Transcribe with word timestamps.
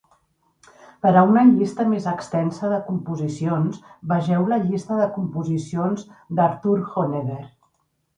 Per 1.05 1.09
a 1.19 1.21
una 1.33 1.41
llista 1.49 1.83
més 1.89 2.07
extensa 2.11 2.71
de 2.71 2.79
composicions, 2.87 3.77
vegeu 4.13 4.47
la 4.53 4.57
llista 4.63 4.97
de 5.01 5.07
composicions 5.19 6.07
d'Arthur 6.41 6.75
Honegger. 7.03 7.39